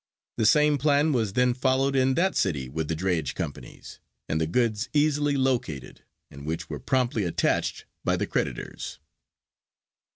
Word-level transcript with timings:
The 0.37 0.47
same 0.47 0.79
plan 0.79 1.11
was 1.11 1.33
then 1.33 1.53
followed 1.53 1.95
in 1.95 2.15
that 2.15 2.35
city 2.35 2.67
with 2.69 2.87
the 2.87 2.95
drayage 2.95 3.35
companies 3.35 3.99
and 4.27 4.41
the 4.41 4.47
goods 4.47 4.89
easily 4.93 5.37
located, 5.37 6.01
and 6.31 6.43
which 6.43 6.71
were 6.71 6.79
promptly 6.79 7.23
attached 7.23 7.85
by 8.03 8.17
the 8.17 8.25
creditors. 8.25 8.97